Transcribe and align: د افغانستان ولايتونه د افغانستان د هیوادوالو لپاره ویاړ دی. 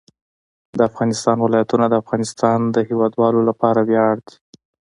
د 0.77 0.79
افغانستان 0.89 1.37
ولايتونه 1.41 1.85
د 1.89 1.93
افغانستان 2.03 2.59
د 2.75 2.77
هیوادوالو 2.89 3.39
لپاره 3.49 3.79
ویاړ 3.89 4.15
دی. 4.27 4.35